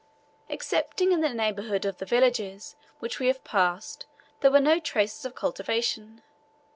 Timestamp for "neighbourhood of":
1.29-1.97